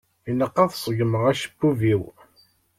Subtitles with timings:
[0.29, 2.01] Ilaq ad segmeγ acebbub-iw.